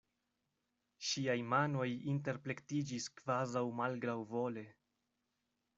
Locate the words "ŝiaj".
1.09-1.35